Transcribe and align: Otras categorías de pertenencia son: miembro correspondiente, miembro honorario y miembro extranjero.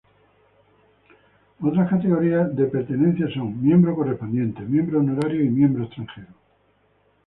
Otras 1.61 1.87
categorías 1.87 2.55
de 2.55 2.65
pertenencia 2.65 3.27
son: 3.31 3.61
miembro 3.63 3.93
correspondiente, 3.93 4.61
miembro 4.63 4.97
honorario 4.99 5.45
y 5.45 5.49
miembro 5.49 5.83
extranjero. 5.83 6.29